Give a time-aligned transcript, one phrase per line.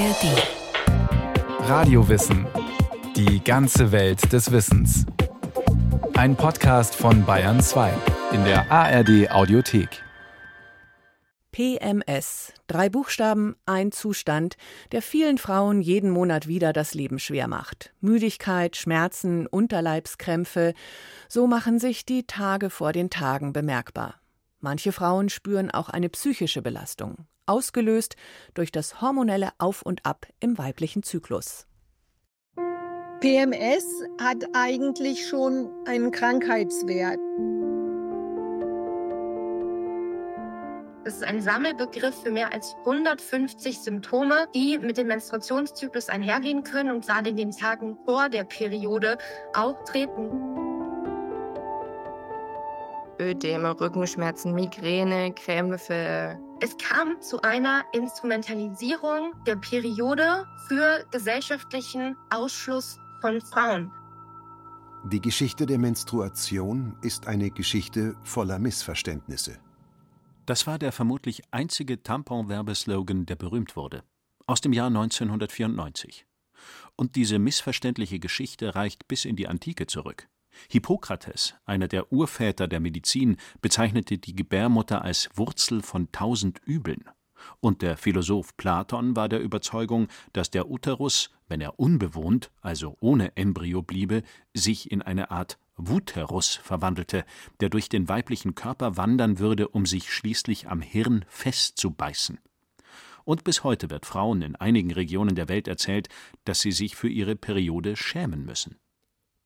[0.00, 1.68] ARD.
[1.68, 2.46] Radiowissen.
[3.16, 5.04] Die ganze Welt des Wissens.
[6.14, 7.92] Ein Podcast von Bayern 2
[8.32, 10.02] in der ARD Audiothek.
[11.52, 12.54] PMS.
[12.66, 14.56] Drei Buchstaben, ein Zustand,
[14.92, 17.92] der vielen Frauen jeden Monat wieder das Leben schwer macht.
[18.00, 20.72] Müdigkeit, Schmerzen, Unterleibskrämpfe.
[21.28, 24.14] So machen sich die Tage vor den Tagen bemerkbar.
[24.60, 28.16] Manche Frauen spüren auch eine psychische Belastung, ausgelöst
[28.54, 31.66] durch das hormonelle Auf und Ab im weiblichen Zyklus.
[33.20, 33.84] PMS
[34.18, 37.18] hat eigentlich schon einen Krankheitswert.
[41.04, 46.90] Es ist ein Sammelbegriff für mehr als 150 Symptome, die mit dem Menstruationszyklus einhergehen können
[46.90, 49.18] und gerade in den Tagen vor der Periode
[49.54, 50.59] auftreten.
[53.30, 56.38] Ödeme, Rückenschmerzen, Migräne, Krämpfe.
[56.60, 63.92] Es kam zu einer Instrumentalisierung der Periode für gesellschaftlichen Ausschluss von Frauen.
[65.04, 69.58] Die Geschichte der Menstruation ist eine Geschichte voller Missverständnisse.
[70.44, 74.02] Das war der vermutlich einzige Tampon-Werbeslogan, der berühmt wurde.
[74.46, 76.26] Aus dem Jahr 1994.
[76.96, 80.28] Und diese missverständliche Geschichte reicht bis in die Antike zurück.
[80.68, 87.04] Hippokrates, einer der Urväter der Medizin, bezeichnete die Gebärmutter als Wurzel von tausend Übeln.
[87.60, 93.36] Und der Philosoph Platon war der Überzeugung, dass der Uterus, wenn er unbewohnt, also ohne
[93.36, 94.22] Embryo bliebe,
[94.54, 97.24] sich in eine Art Wuterus verwandelte,
[97.60, 102.38] der durch den weiblichen Körper wandern würde, um sich schließlich am Hirn festzubeißen.
[103.24, 106.08] Und bis heute wird Frauen in einigen Regionen der Welt erzählt,
[106.44, 108.76] dass sie sich für ihre Periode schämen müssen.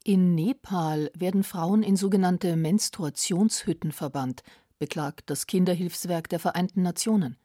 [0.07, 4.43] In Nepal werden Frauen in sogenannte Menstruationshütten verbannt,
[4.79, 7.39] beklagt das Kinderhilfswerk der Vereinten Nationen.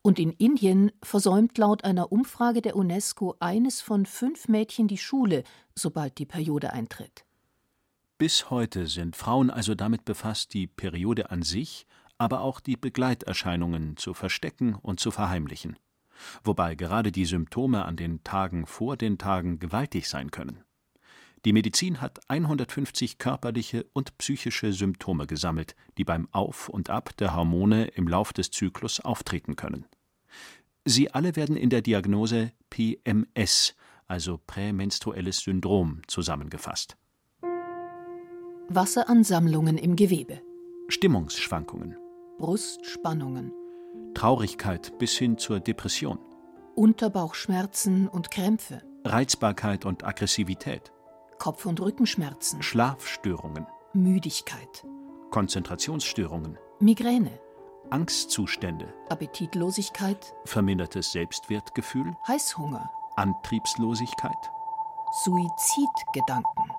[0.00, 5.42] Und in Indien versäumt laut einer Umfrage der UNESCO eines von fünf Mädchen die Schule,
[5.74, 7.24] sobald die Periode eintritt.
[8.18, 13.96] Bis heute sind Frauen also damit befasst, die Periode an sich, aber auch die Begleiterscheinungen
[13.96, 15.76] zu verstecken und zu verheimlichen.
[16.44, 20.62] Wobei gerade die Symptome an den Tagen vor den Tagen gewaltig sein können.
[21.44, 27.36] Die Medizin hat 150 körperliche und psychische Symptome gesammelt, die beim Auf und Ab der
[27.36, 29.84] Hormone im Lauf des Zyklus auftreten können.
[30.86, 33.74] Sie alle werden in der Diagnose PMS,
[34.06, 36.96] also prämenstruelles Syndrom, zusammengefasst.
[38.68, 40.40] Wasseransammlungen im Gewebe,
[40.88, 41.96] Stimmungsschwankungen,
[42.38, 43.52] Brustspannungen,
[44.14, 46.18] Traurigkeit bis hin zur Depression,
[46.74, 50.93] Unterbauchschmerzen und Krämpfe, Reizbarkeit und Aggressivität,
[51.44, 54.86] Kopf- und Rückenschmerzen, Schlafstörungen, Müdigkeit,
[55.30, 57.38] Konzentrationsstörungen, Migräne,
[57.90, 64.32] Angstzustände, Appetitlosigkeit, vermindertes Selbstwertgefühl, Heißhunger, Antriebslosigkeit.
[65.22, 66.70] Suizidgedanken.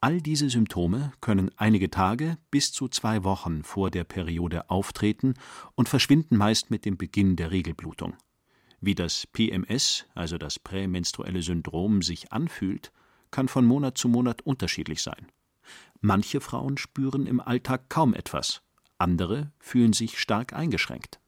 [0.00, 5.34] All diese Symptome können einige Tage bis zu zwei Wochen vor der Periode auftreten
[5.76, 8.14] und verschwinden meist mit dem Beginn der Regelblutung.
[8.80, 12.90] Wie das PMS, also das prämenstruelle Syndrom, sich anfühlt,
[13.34, 15.26] kann von Monat zu Monat unterschiedlich sein.
[16.00, 18.62] Manche Frauen spüren im Alltag kaum etwas,
[18.96, 21.18] andere fühlen sich stark eingeschränkt.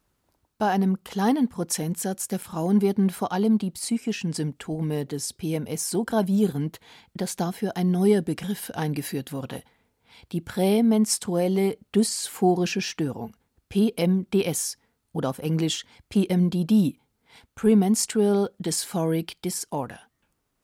[0.57, 6.05] Bei einem kleinen Prozentsatz der Frauen werden vor allem die psychischen Symptome des PMS so
[6.05, 6.79] gravierend,
[7.15, 9.65] dass dafür ein neuer Begriff eingeführt wurde.
[10.31, 13.37] Die prämenstruelle dysphorische Störung,
[13.69, 14.79] PMDS
[15.13, 17.01] oder auf Englisch PMDD,
[17.57, 20.06] Premenstrual Dysphoric Disorder.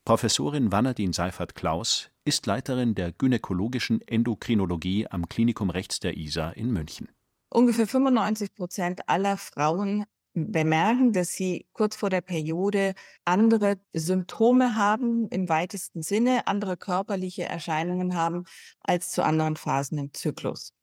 [0.05, 7.09] Professorin Wanadin Seifert-Klaus ist Leiterin der gynäkologischen Endokrinologie am Klinikum Rechts der Isar in München.
[7.51, 10.05] Ungefähr 95 Prozent aller Frauen
[10.35, 17.45] bemerken, dass sie kurz vor der Periode andere Symptome haben, im weitesten Sinne andere körperliche
[17.45, 18.45] Erscheinungen haben
[18.81, 20.75] als zu anderen Phasen im Zyklus.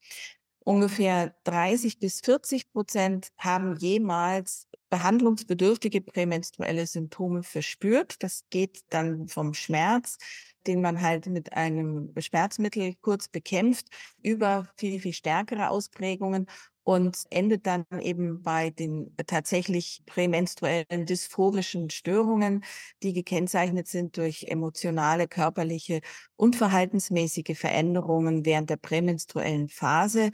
[0.64, 8.22] Ungefähr 30 bis 40 Prozent haben jemals behandlungsbedürftige prämenstruelle Symptome verspürt.
[8.22, 10.18] Das geht dann vom Schmerz,
[10.66, 13.86] den man halt mit einem Schmerzmittel kurz bekämpft,
[14.22, 16.46] über viel, viel stärkere Ausprägungen
[16.84, 22.64] und endet dann eben bei den tatsächlich prämenstruellen dysphorischen Störungen,
[23.02, 26.00] die gekennzeichnet sind durch emotionale, körperliche
[26.36, 30.30] und verhaltensmäßige Veränderungen während der prämenstruellen Phase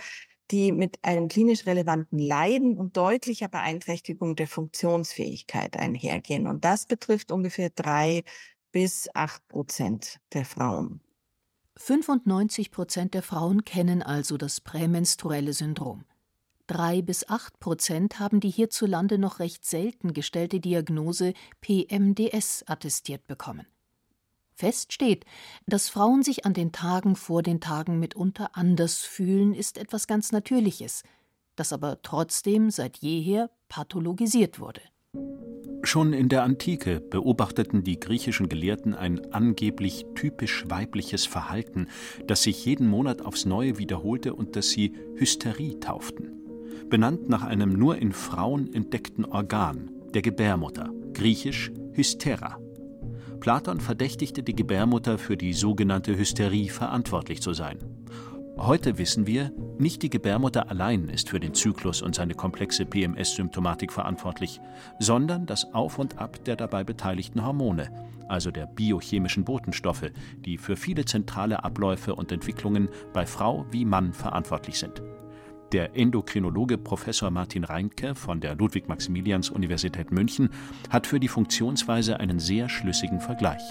[0.51, 6.47] die mit einem klinisch relevanten Leiden und deutlicher Beeinträchtigung der Funktionsfähigkeit einhergehen.
[6.47, 8.23] Und das betrifft ungefähr drei
[8.71, 11.01] bis acht Prozent der Frauen.
[11.79, 16.05] 95 Prozent der Frauen kennen also das prämenstruelle Syndrom.
[16.67, 23.67] Drei bis acht Prozent haben die hierzulande noch recht selten gestellte Diagnose PMDS attestiert bekommen.
[24.57, 25.25] Fest steht,
[25.67, 30.33] dass Frauen sich an den Tagen vor den Tagen mitunter anders fühlen, ist etwas ganz
[30.33, 31.03] Natürliches,
[31.55, 34.81] das aber trotzdem seit jeher pathologisiert wurde.
[35.83, 41.87] Schon in der Antike beobachteten die griechischen Gelehrten ein angeblich typisch weibliches Verhalten,
[42.27, 46.36] das sich jeden Monat aufs Neue wiederholte und das sie Hysterie tauften.
[46.89, 52.59] Benannt nach einem nur in Frauen entdeckten Organ, der Gebärmutter, griechisch Hystera.
[53.41, 57.79] Platon verdächtigte die Gebärmutter für die sogenannte Hysterie verantwortlich zu sein.
[58.57, 63.93] Heute wissen wir, nicht die Gebärmutter allein ist für den Zyklus und seine komplexe PMS-Symptomatik
[63.93, 64.61] verantwortlich,
[65.01, 67.91] sondern das Auf und Ab der dabei beteiligten Hormone,
[68.29, 70.11] also der biochemischen Botenstoffe,
[70.45, 75.03] die für viele zentrale Abläufe und Entwicklungen bei Frau wie Mann verantwortlich sind.
[75.73, 80.51] Der Endokrinologe Professor Martin Reinke von der Ludwig-Maximilians-Universität München
[80.91, 83.63] hat für die Funktionsweise einen sehr schlüssigen Vergleich.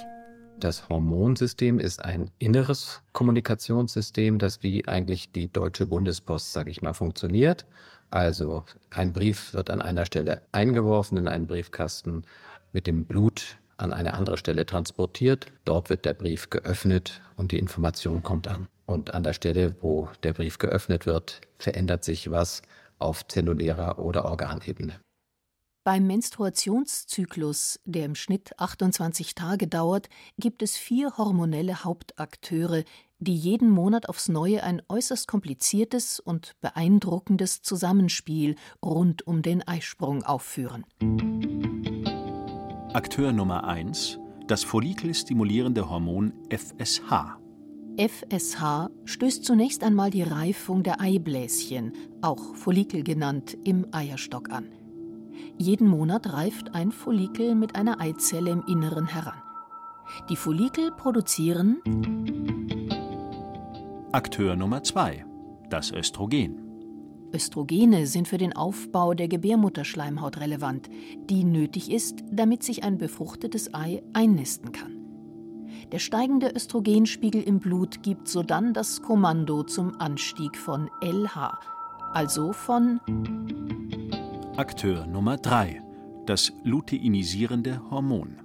[0.60, 6.94] Das Hormonsystem ist ein inneres Kommunikationssystem, das wie eigentlich die deutsche Bundespost, sage ich mal,
[6.94, 7.66] funktioniert.
[8.10, 12.24] Also ein Brief wird an einer Stelle eingeworfen in einen Briefkasten,
[12.74, 15.48] mit dem Blut an eine andere Stelle transportiert.
[15.64, 18.68] Dort wird der Brief geöffnet und die Information kommt an.
[18.86, 22.62] Und an der Stelle, wo der Brief geöffnet wird, verändert sich was
[23.00, 25.00] auf zellulärer oder Organebene.
[25.84, 30.10] Beim Menstruationszyklus, der im Schnitt 28 Tage dauert,
[30.40, 32.84] gibt es vier hormonelle Hauptakteure,
[33.20, 40.24] die jeden Monat aufs Neue ein äußerst kompliziertes und beeindruckendes Zusammenspiel rund um den Eisprung
[40.24, 40.86] aufführen.
[42.94, 47.38] Akteur Nummer 1 das follikelstimulierende Hormon FSH.
[47.98, 54.68] FSH stößt zunächst einmal die Reifung der Eibläschen, auch Follikel genannt, im Eierstock an.
[55.58, 59.42] Jeden Monat reift ein Follikel mit einer Eizelle im Inneren heran.
[60.30, 61.82] Die Follikel produzieren
[64.12, 65.26] Akteur Nummer 2,
[65.70, 66.62] das Östrogen.
[67.34, 70.90] Östrogene sind für den Aufbau der Gebärmutterschleimhaut relevant,
[71.30, 74.95] die nötig ist, damit sich ein befruchtetes Ei einnisten kann.
[75.92, 81.60] Der steigende Östrogenspiegel im Blut gibt sodann das Kommando zum Anstieg von LH,
[82.14, 83.00] also von
[84.58, 85.82] Akteur Nummer 3,
[86.26, 88.38] das luteinisierende Hormon.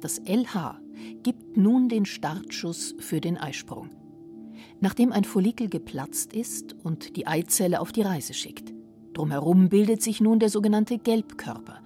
[0.00, 0.80] Das LH
[1.22, 3.90] gibt nun den Startschuss für den Eisprung.
[4.80, 8.72] Nachdem ein Follikel geplatzt ist und die Eizelle auf die Reise schickt.
[9.12, 11.80] Drumherum bildet sich nun der sogenannte Gelbkörper.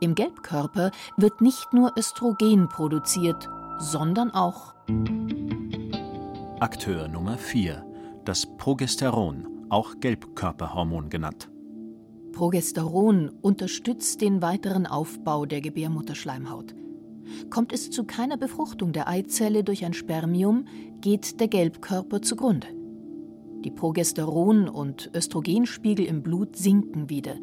[0.00, 4.74] Im Gelbkörper wird nicht nur Östrogen produziert, sondern auch
[6.60, 7.84] Akteur Nummer 4,
[8.24, 11.50] das Progesteron, auch Gelbkörperhormon genannt.
[12.32, 16.74] Progesteron unterstützt den weiteren Aufbau der Gebärmutterschleimhaut.
[17.50, 20.66] Kommt es zu keiner Befruchtung der Eizelle durch ein Spermium,
[21.00, 22.68] geht der Gelbkörper zugrunde.
[23.64, 27.34] Die Progesteron- und Östrogenspiegel im Blut sinken wieder,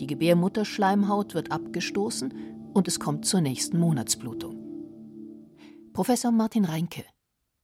[0.00, 2.34] die Gebärmutterschleimhaut wird abgestoßen
[2.74, 4.57] und es kommt zur nächsten Monatsblutung.
[5.98, 7.04] Professor Martin Reinke.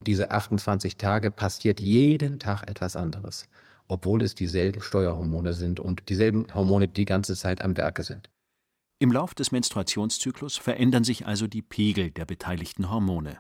[0.01, 3.49] Diese 28 Tage passiert jeden Tag etwas anderes
[3.89, 8.31] obwohl es dieselben Steuerhormone sind und dieselben Hormone die ganze Zeit am Werke sind.
[8.99, 13.39] Im Lauf des Menstruationszyklus verändern sich also die Pegel der beteiligten Hormone.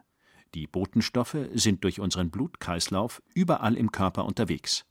[0.54, 4.84] Die Botenstoffe sind durch unseren Blutkreislauf überall im Körper unterwegs.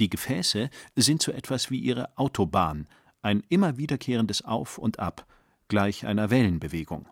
[0.00, 2.88] Die Gefäße sind so etwas wie ihre Autobahn,
[3.22, 5.26] ein immer wiederkehrendes Auf und Ab,
[5.68, 7.08] gleich einer Wellenbewegung.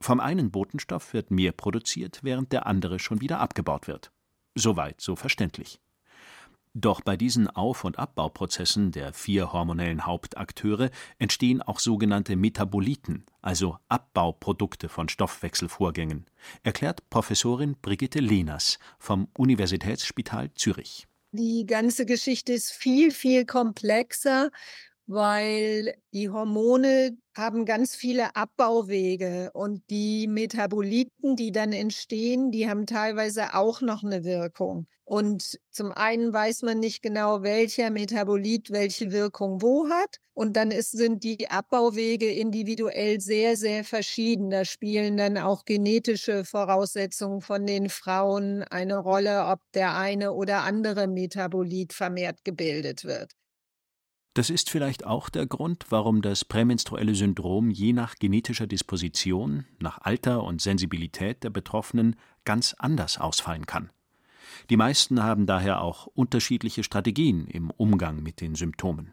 [0.00, 4.10] Vom einen Botenstoff wird mehr produziert, während der andere schon wieder abgebaut wird.
[4.54, 5.80] Soweit so verständlich.
[6.78, 13.78] Doch bei diesen Auf- und Abbauprozessen der vier hormonellen Hauptakteure entstehen auch sogenannte Metaboliten, also
[13.88, 16.26] Abbauprodukte von Stoffwechselvorgängen,
[16.64, 21.06] erklärt Professorin Brigitte Lehners vom Universitätsspital Zürich.
[21.32, 24.50] Die ganze Geschichte ist viel, viel komplexer,
[25.06, 32.86] weil die Hormone haben ganz viele Abbauwege und die Metaboliten, die dann entstehen, die haben
[32.86, 34.86] teilweise auch noch eine Wirkung.
[35.04, 40.16] Und zum einen weiß man nicht genau, welcher Metabolit welche Wirkung wo hat.
[40.34, 44.50] Und dann ist, sind die Abbauwege individuell sehr, sehr verschieden.
[44.50, 50.64] Da spielen dann auch genetische Voraussetzungen von den Frauen eine Rolle, ob der eine oder
[50.64, 53.30] andere Metabolit vermehrt gebildet wird.
[54.36, 60.02] Das ist vielleicht auch der Grund, warum das prämenstruelle Syndrom je nach genetischer Disposition, nach
[60.02, 63.88] Alter und Sensibilität der Betroffenen ganz anders ausfallen kann.
[64.68, 69.12] Die meisten haben daher auch unterschiedliche Strategien im Umgang mit den Symptomen.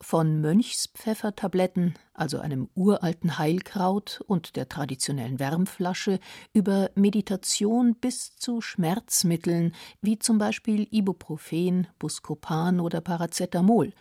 [0.00, 6.18] Von Mönchspfeffertabletten, also einem uralten Heilkraut und der traditionellen Wärmflasche,
[6.52, 13.92] über Meditation bis zu Schmerzmitteln wie zum Beispiel Ibuprofen, Buscopan oder Paracetamol.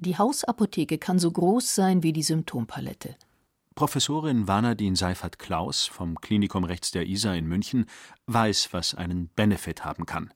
[0.00, 3.16] Die Hausapotheke kann so groß sein wie die Symptompalette.
[3.74, 7.86] Professorin Vanadin Seifert-Klaus vom Klinikum Rechts der Isar in München
[8.26, 10.32] weiß, was einen Benefit haben kann.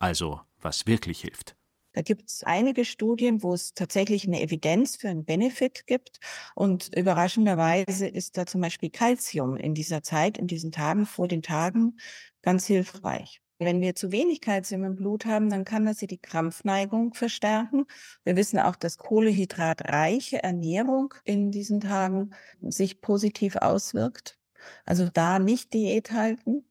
[0.00, 1.54] Also, was wirklich hilft.
[1.92, 6.18] Da gibt es einige Studien, wo es tatsächlich eine Evidenz für einen Benefit gibt.
[6.56, 11.42] Und überraschenderweise ist da zum Beispiel Calcium in dieser Zeit, in diesen Tagen, vor den
[11.42, 11.98] Tagen,
[12.42, 13.43] ganz hilfreich.
[13.58, 17.86] Wenn wir zu wenig Kalzium im Blut haben, dann kann das die Krampfneigung verstärken.
[18.24, 22.30] Wir wissen auch, dass kohlehydratreiche Ernährung in diesen Tagen
[22.60, 24.38] sich positiv auswirkt.
[24.84, 26.64] Also da nicht Diät halten.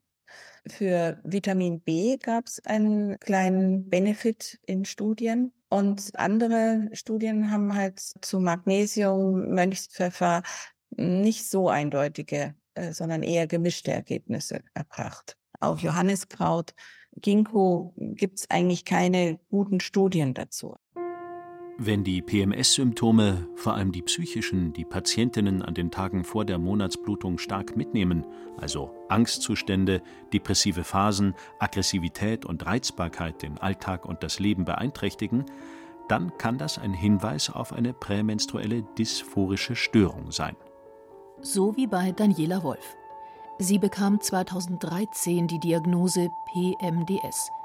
[0.67, 5.53] Für Vitamin B gab es einen kleinen Benefit in Studien.
[5.69, 10.43] Und andere Studien haben halt zu Magnesium, Mönchspfeffer
[10.91, 15.37] nicht so eindeutige, äh, sondern eher gemischte Ergebnisse erbracht.
[15.63, 16.73] Auf Johanniskraut,
[17.15, 20.75] Ginkgo gibt es eigentlich keine guten Studien dazu.
[21.77, 27.37] Wenn die PMS-Symptome, vor allem die psychischen, die Patientinnen an den Tagen vor der Monatsblutung
[27.37, 28.27] stark mitnehmen,
[28.57, 30.01] also Angstzustände,
[30.33, 35.45] depressive Phasen, Aggressivität und Reizbarkeit den Alltag und das Leben beeinträchtigen,
[36.09, 40.57] dann kann das ein Hinweis auf eine prämenstruelle dysphorische Störung sein.
[41.41, 42.97] So wie bei Daniela Wolf.
[43.59, 47.49] Sie bekam 2013 die Diagnose PMDS–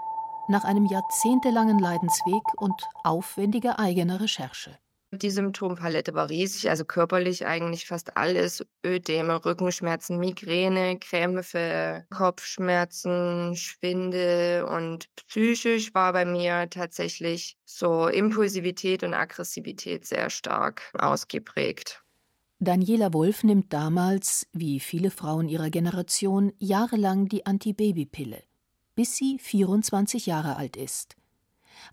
[0.49, 4.79] nach einem jahrzehntelangen Leidensweg und aufwendiger eigener Recherche.
[5.11, 8.67] Die Symptompalette war riesig, also körperlich eigentlich fast alles.
[8.85, 19.15] Ödeme, Rückenschmerzen, Migräne, Krämpfe, Kopfschmerzen, Schwindel und psychisch war bei mir tatsächlich so Impulsivität und
[19.15, 22.03] Aggressivität sehr stark ausgeprägt.
[22.61, 28.43] Daniela Wolf nimmt damals, wie viele Frauen ihrer Generation, jahrelang die Antibabypille
[28.99, 31.15] bis sie 24 Jahre alt ist.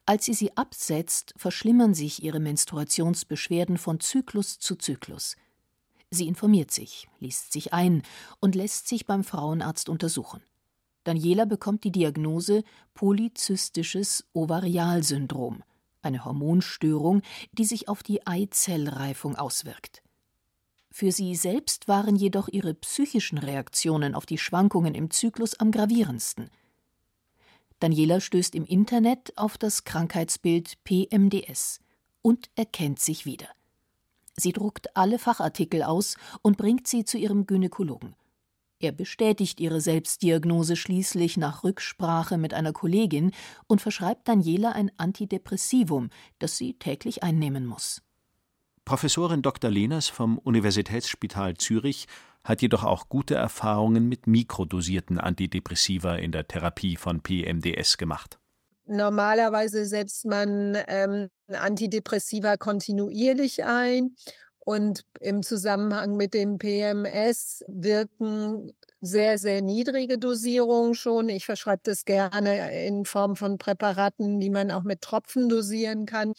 [0.07, 5.35] Als sie sie absetzt, verschlimmern sich ihre Menstruationsbeschwerden von Zyklus zu Zyklus.
[6.09, 8.01] Sie informiert sich, liest sich ein
[8.39, 10.41] und lässt sich beim Frauenarzt untersuchen.
[11.03, 12.63] Daniela bekommt die Diagnose
[12.95, 15.61] polyzystisches Ovarialsyndrom,
[16.01, 20.01] eine Hormonstörung, die sich auf die Eizellreifung auswirkt.
[20.97, 26.49] Für sie selbst waren jedoch ihre psychischen Reaktionen auf die Schwankungen im Zyklus am gravierendsten–
[27.79, 31.79] Daniela stößt im Internet auf das Krankheitsbild PMDS
[32.21, 33.49] und erkennt sich wieder.
[34.37, 38.15] Sie druckt alle Fachartikel aus und bringt sie zu ihrem Gynäkologen.
[38.79, 43.31] Er bestätigt ihre Selbstdiagnose schließlich nach Rücksprache mit einer Kollegin
[43.67, 46.09] und verschreibt Daniela ein Antidepressivum,
[46.39, 48.01] das sie täglich einnehmen muss.
[48.85, 49.71] Professorin Dr.
[49.71, 52.05] Lehners vom Universitätsspital Zürich
[52.43, 58.37] hat jedoch auch gute Erfahrungen mit mikrodosierten Antidepressiva in der Therapie von PMDS gemacht.
[58.85, 64.15] Normalerweise setzt man ähm, Antidepressiva kontinuierlich ein
[64.59, 71.29] und im Zusammenhang mit dem PMS wirken sehr, sehr niedrige Dosierungen schon.
[71.29, 76.33] Ich verschreibe das gerne in Form von Präparaten, die man auch mit Tropfen dosieren kann.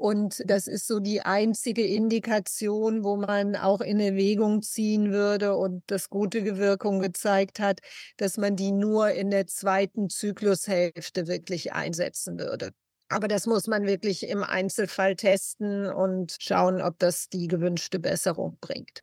[0.00, 5.82] Und das ist so die einzige Indikation, wo man auch in Erwägung ziehen würde und
[5.88, 7.80] das gute Wirkung gezeigt hat,
[8.16, 12.70] dass man die nur in der zweiten Zyklushälfte wirklich einsetzen würde.
[13.10, 18.56] Aber das muss man wirklich im Einzelfall testen und schauen, ob das die gewünschte Besserung
[18.62, 19.02] bringt.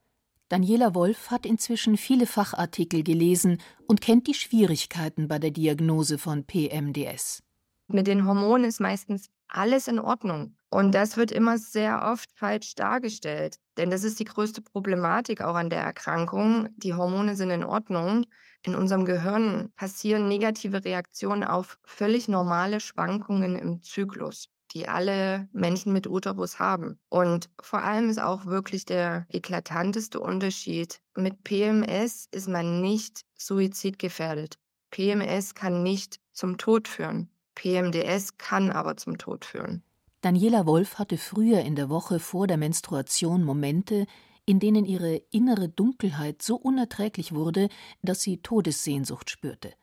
[0.50, 6.44] Daniela Wolf hat inzwischen viele Fachartikel gelesen und kennt die Schwierigkeiten bei der Diagnose von
[6.44, 7.44] PMDS.
[7.88, 10.56] Mit den Hormonen ist meistens alles in Ordnung.
[10.70, 13.58] Und das wird immer sehr oft falsch dargestellt.
[13.78, 16.70] Denn das ist die größte Problematik auch an der Erkrankung.
[16.76, 18.26] Die Hormone sind in Ordnung.
[18.64, 25.94] In unserem Gehirn passieren negative Reaktionen auf völlig normale Schwankungen im Zyklus, die alle Menschen
[25.94, 27.00] mit Uterus haben.
[27.08, 31.00] Und vor allem ist auch wirklich der eklatanteste Unterschied.
[31.16, 34.58] Mit PMS ist man nicht suizidgefährdet.
[34.92, 37.30] PMS kann nicht zum Tod führen.
[37.58, 39.82] PMDS kann aber zum Tod führen.
[40.22, 44.06] Daniela Wolf hatte früher in der Woche vor der Menstruation Momente,
[44.46, 47.70] in denen ihre innere Dunkelheit so unerträglich wurde,
[48.04, 49.74] dass sie Todessehnsucht spürte.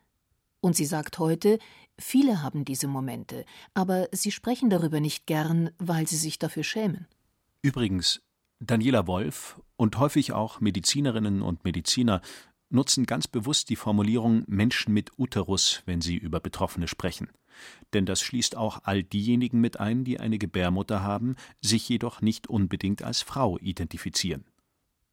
[0.61, 1.59] Und sie sagt heute,
[1.99, 7.07] viele haben diese Momente, aber sie sprechen darüber nicht gern, weil sie sich dafür schämen.
[7.61, 8.21] Übrigens,
[8.59, 12.21] Daniela Wolf und häufig auch Medizinerinnen und Mediziner
[12.69, 17.29] nutzen ganz bewusst die Formulierung Menschen mit Uterus, wenn sie über Betroffene sprechen.
[17.93, 22.47] Denn das schließt auch all diejenigen mit ein, die eine Gebärmutter haben, sich jedoch nicht
[22.47, 24.45] unbedingt als Frau identifizieren.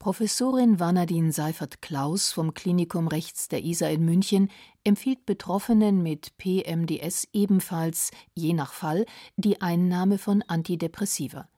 [0.02, 4.50] Professorin Vanadin Seifert-Klaus vom Klinikum Rechts der Isar in München
[4.82, 9.06] empfiehlt Betroffenen mit PMDS ebenfalls, je nach Fall,
[9.36, 11.48] die Einnahme von Antidepressiva.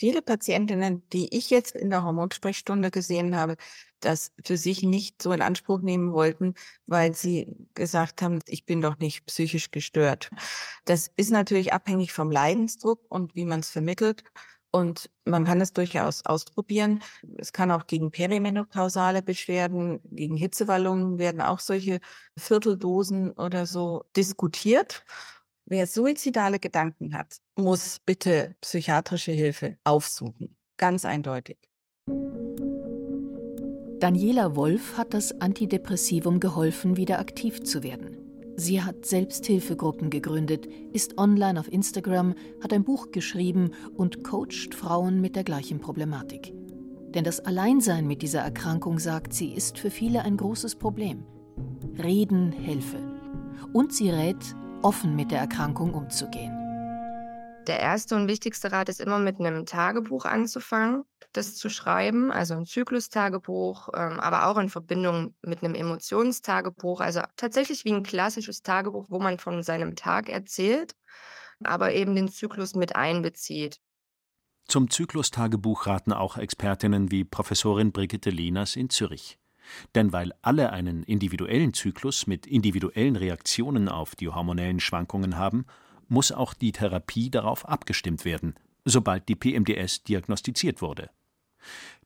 [0.00, 3.56] Viele Patientinnen, die ich jetzt in der Hormonsprechstunde gesehen habe,
[4.00, 6.54] das für sich nicht so in Anspruch nehmen wollten,
[6.86, 10.30] weil sie gesagt haben, ich bin doch nicht psychisch gestört.
[10.86, 14.24] Das ist natürlich abhängig vom Leidensdruck und wie man es vermittelt.
[14.70, 17.02] Und man kann es durchaus ausprobieren.
[17.36, 22.00] Es kann auch gegen perimenopausale Beschwerden, gegen Hitzewallungen werden auch solche
[22.38, 25.04] Vierteldosen oder so diskutiert.
[25.70, 30.56] Wer suizidale Gedanken hat, muss bitte psychiatrische Hilfe aufsuchen.
[30.76, 31.58] Ganz eindeutig.
[34.00, 38.16] Daniela Wolf hat das Antidepressivum geholfen, wieder aktiv zu werden.
[38.56, 45.20] Sie hat Selbsthilfegruppen gegründet, ist online auf Instagram, hat ein Buch geschrieben und coacht Frauen
[45.20, 46.52] mit der gleichen Problematik.
[47.14, 51.22] Denn das Alleinsein mit dieser Erkrankung, sagt sie, ist für viele ein großes Problem.
[51.96, 52.98] Reden helfe.
[53.72, 56.56] Und sie rät, offen mit der Erkrankung umzugehen.
[57.66, 62.54] Der erste und wichtigste Rat ist immer mit einem Tagebuch anzufangen, das zu schreiben, also
[62.54, 68.62] ein Zyklustagebuch, ähm, aber auch in Verbindung mit einem Emotionstagebuch, also tatsächlich wie ein klassisches
[68.62, 70.96] Tagebuch, wo man von seinem Tag erzählt,
[71.62, 73.78] aber eben den Zyklus mit einbezieht.
[74.66, 79.38] Zum Zyklustagebuch raten auch Expertinnen wie Professorin Brigitte Lehners in Zürich.
[79.94, 85.66] Denn weil alle einen individuellen Zyklus mit individuellen Reaktionen auf die hormonellen Schwankungen haben,
[86.08, 91.10] muss auch die Therapie darauf abgestimmt werden, sobald die PMDS diagnostiziert wurde.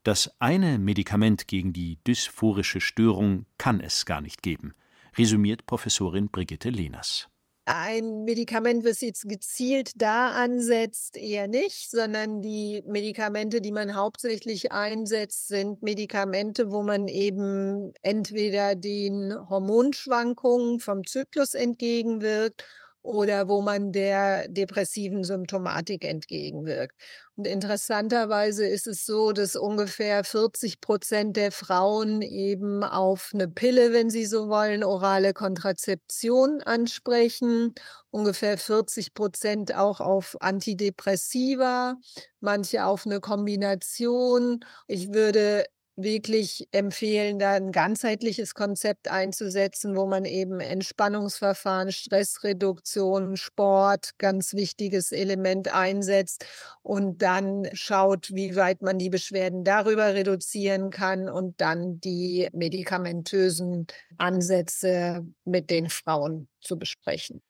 [0.03, 4.75] Das eine Medikament gegen die dysphorische Störung kann es gar nicht geben,
[5.17, 7.29] resümiert Professorin Brigitte Lehners.
[7.67, 14.71] Ein Medikament, was jetzt gezielt da ansetzt, eher nicht, sondern die Medikamente, die man hauptsächlich
[14.71, 22.67] einsetzt, sind Medikamente, wo man eben entweder den Hormonschwankungen vom Zyklus entgegenwirkt
[23.01, 27.01] oder wo man der depressiven Symptomatik entgegenwirkt.
[27.37, 33.93] Und interessanterweise ist es so, dass ungefähr 40 Prozent der Frauen eben auf eine Pille,
[33.93, 37.75] wenn sie so wollen, orale Kontrazeption ansprechen,
[38.11, 41.97] ungefähr 40 Prozent auch auf Antidepressiva,
[42.39, 44.61] manche auf eine Kombination.
[44.87, 45.65] Ich würde
[45.97, 55.13] wirklich empfehlen, da ein ganzheitliches Konzept einzusetzen, wo man eben Entspannungsverfahren, Stressreduktion, Sport, ganz wichtiges
[55.13, 56.47] Element einsetzt
[56.83, 63.87] und dann schaut, wie weit man die Beschwerden darüber reduzieren kann und dann die medikamentösen
[64.19, 67.41] Ansätze mit den Frauen zu besprechen.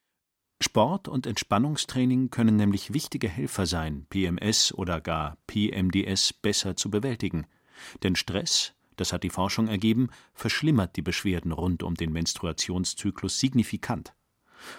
[0.61, 7.46] Sport und Entspannungstraining können nämlich wichtige Helfer sein, PMS oder gar PMDS besser zu bewältigen.
[8.03, 14.15] Denn Stress, das hat die Forschung ergeben, verschlimmert die Beschwerden rund um den Menstruationszyklus signifikant.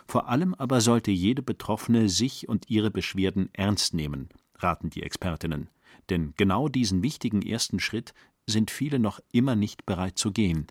[0.07, 5.69] Vor allem aber sollte jede Betroffene sich und ihre Beschwerden ernst nehmen, raten die Expertinnen.
[6.09, 8.13] Denn genau diesen wichtigen ersten Schritt
[8.47, 10.67] sind viele noch immer nicht bereit zu gehen,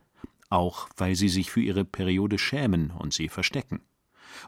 [0.48, 3.80] auch weil sie sich für ihre Periode schämen und sie verstecken.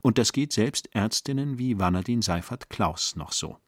[0.03, 3.59] Und das geht selbst Ärztinnen wie Vanadin Seifert Klaus noch so.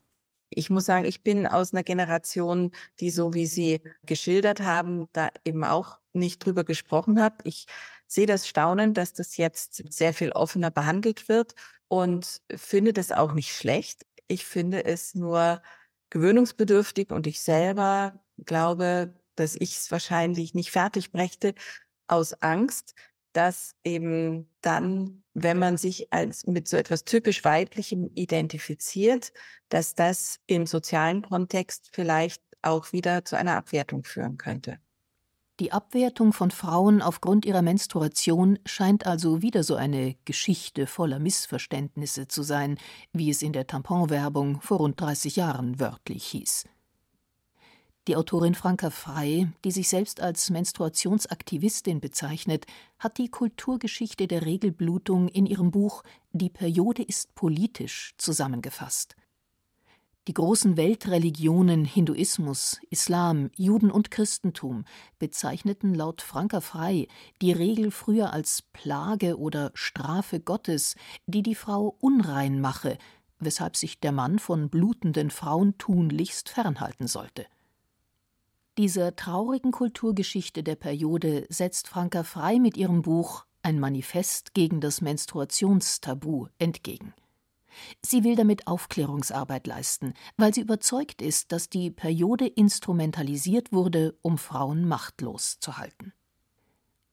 [0.50, 5.28] Ich muss sagen, ich bin aus einer Generation, die so wie Sie geschildert haben, da
[5.44, 7.34] eben auch nicht drüber gesprochen hat.
[7.44, 7.66] Ich
[8.06, 11.54] sehe das Staunen, dass das jetzt sehr viel offener behandelt wird
[11.88, 14.06] und finde das auch nicht schlecht.
[14.26, 15.62] Ich finde es nur
[16.10, 21.54] gewöhnungsbedürftig und ich selber glaube, dass ich es wahrscheinlich nicht fertig brächte
[22.06, 22.94] aus Angst,
[23.38, 29.32] dass eben dann, wenn man sich als mit so etwas typisch weiblichem identifiziert,
[29.68, 34.80] dass das im sozialen Kontext vielleicht auch wieder zu einer Abwertung führen könnte.
[35.60, 42.26] Die Abwertung von Frauen aufgrund ihrer Menstruation scheint also wieder so eine Geschichte voller Missverständnisse
[42.26, 42.76] zu sein,
[43.12, 46.64] wie es in der Tamponwerbung vor rund 30 Jahren wörtlich hieß.
[48.08, 52.64] Die Autorin Franka Frey, die sich selbst als Menstruationsaktivistin bezeichnet,
[52.98, 59.14] hat die Kulturgeschichte der Regelblutung in ihrem Buch Die Periode ist politisch zusammengefasst.
[60.26, 64.86] Die großen Weltreligionen Hinduismus, Islam, Juden und Christentum
[65.18, 67.08] bezeichneten laut Franka Frey
[67.42, 70.94] die Regel früher als Plage oder Strafe Gottes,
[71.26, 72.96] die die Frau unrein mache,
[73.38, 77.44] weshalb sich der Mann von blutenden Frauen tunlichst fernhalten sollte.
[78.78, 85.00] Dieser traurigen Kulturgeschichte der Periode setzt Franka Frei mit ihrem Buch Ein Manifest gegen das
[85.00, 87.12] Menstruationstabu entgegen.
[88.06, 94.38] Sie will damit Aufklärungsarbeit leisten, weil sie überzeugt ist, dass die Periode instrumentalisiert wurde, um
[94.38, 96.12] Frauen machtlos zu halten.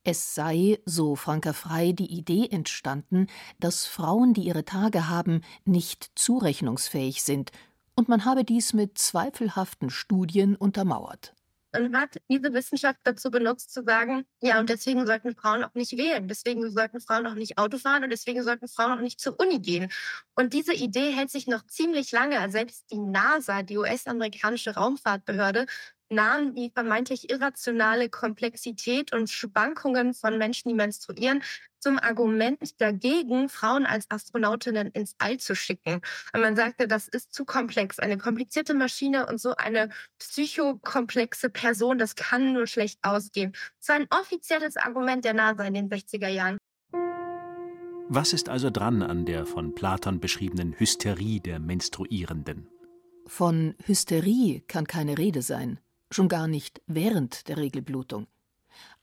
[0.04, 3.26] Es sei, so Franka Frei, die Idee entstanden,
[3.60, 7.52] dass Frauen, die ihre Tage haben, nicht zurechnungsfähig sind,
[7.96, 11.34] und man habe dies mit zweifelhaften Studien untermauert
[11.76, 15.98] und hat diese Wissenschaft dazu benutzt, zu sagen, ja, und deswegen sollten Frauen auch nicht
[15.98, 19.40] wählen, deswegen sollten Frauen auch nicht Auto fahren und deswegen sollten Frauen auch nicht zur
[19.40, 19.92] Uni gehen.
[20.36, 22.50] Und diese Idee hält sich noch ziemlich lange.
[22.50, 25.66] Selbst die NASA, die US-amerikanische Raumfahrtbehörde,
[26.10, 31.42] nahm die vermeintlich irrationale Komplexität und Schwankungen von Menschen, die menstruieren,
[31.80, 36.02] zum Argument dagegen, Frauen als Astronautinnen ins All zu schicken.
[36.34, 38.00] Und man sagte, das ist zu komplex.
[38.00, 43.54] Eine komplizierte Maschine und so eine psychokomplexe Person, das kann nur schlecht ausgehen.
[43.80, 46.58] Das war ein offizielles Argument der NASA in den 60er Jahren.
[48.08, 52.68] Was ist also dran an der von Platon beschriebenen Hysterie der Menstruierenden?
[53.28, 55.80] Von Hysterie kann keine Rede sein
[56.12, 58.28] schon gar nicht während der Regelblutung.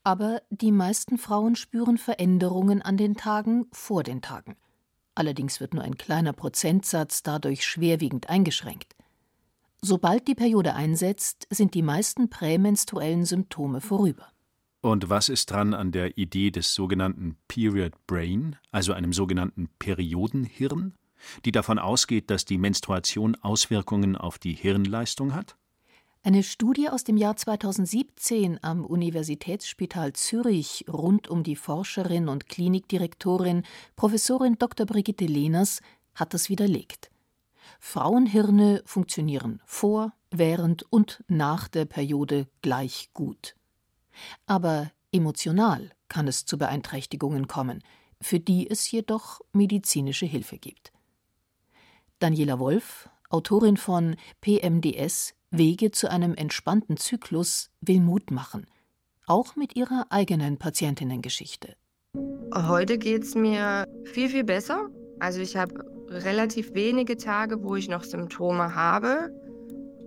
[0.04, 4.56] Aber die meisten Frauen spüren Veränderungen an den Tagen vor den Tagen.
[5.14, 8.96] Allerdings wird nur ein kleiner Prozentsatz dadurch schwerwiegend eingeschränkt.
[9.80, 14.28] Sobald die Periode einsetzt, sind die meisten prämenstruellen Symptome vorüber.
[14.80, 20.94] Und was ist dran an der Idee des sogenannten Period Brain, also einem sogenannten Periodenhirn,
[21.44, 25.56] die davon ausgeht, dass die Menstruation Auswirkungen auf die Hirnleistung hat?
[26.24, 33.64] Eine Studie aus dem Jahr 2017 am Universitätsspital Zürich rund um die Forscherin und Klinikdirektorin
[33.96, 34.86] Professorin Dr.
[34.86, 35.80] Brigitte Lehners
[36.14, 37.10] hat das widerlegt.
[37.80, 43.56] Frauenhirne funktionieren vor, während und nach der Periode gleich gut.
[44.46, 47.82] Aber emotional kann es zu Beeinträchtigungen kommen,
[48.20, 50.92] für die es jedoch medizinische Hilfe gibt.
[52.20, 58.66] Daniela Wolf, Autorin von PMDS Wege zu einem entspannten Zyklus will Mut machen,
[59.26, 61.76] auch mit ihrer eigenen Patientinnengeschichte.
[62.54, 64.88] Heute geht es mir viel, viel besser.
[65.20, 69.30] Also ich habe relativ wenige Tage, wo ich noch Symptome habe.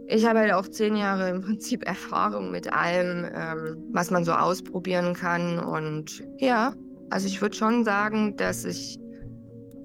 [0.08, 4.32] Ich habe halt auch zehn Jahre im Prinzip Erfahrung mit allem, ähm, was man so
[4.32, 5.60] ausprobieren kann.
[5.60, 6.74] Und ja,
[7.12, 8.98] also ich würde schon sagen, dass ich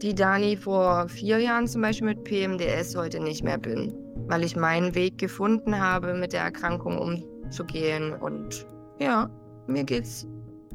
[0.00, 4.56] die Dani vor vier Jahren zum Beispiel mit PMDS heute nicht mehr bin weil ich
[4.56, 8.12] meinen Weg gefunden habe, mit der Erkrankung umzugehen.
[8.12, 8.66] Und
[8.98, 9.28] ja,
[9.66, 10.26] mir geht's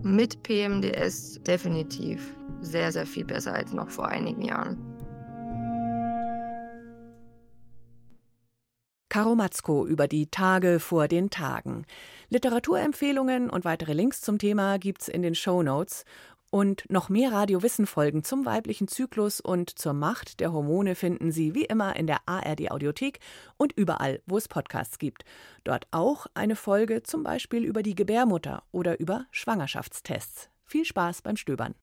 [0.04, 4.78] mit PMDS definitiv sehr, sehr viel besser als noch vor einigen Jahren.
[9.15, 11.86] Karo Matzko über die Tage vor den Tagen.
[12.28, 16.04] Literaturempfehlungen und weitere Links zum Thema gibt's in den Show Notes.
[16.56, 21.65] Und noch mehr Radiowissen-Folgen zum weiblichen Zyklus und zur Macht der Hormone finden Sie wie
[21.65, 23.20] immer in der ARD-Audiothek
[23.58, 25.26] und überall, wo es Podcasts gibt.
[25.65, 30.50] Dort auch eine Folge zum Beispiel über die Gebärmutter oder über Schwangerschaftstests.
[30.63, 31.74] Viel Spaß beim Stöbern.